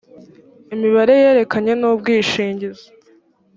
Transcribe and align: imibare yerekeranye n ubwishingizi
imibare 0.73 1.13
yerekeranye 1.23 1.73
n 1.77 1.83
ubwishingizi 1.91 2.87